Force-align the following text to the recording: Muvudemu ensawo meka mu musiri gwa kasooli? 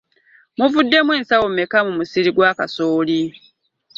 Muvudemu 0.57 1.11
ensawo 1.19 1.47
meka 1.57 1.79
mu 1.87 1.93
musiri 1.99 2.29
gwa 2.35 2.51
kasooli? 2.57 3.19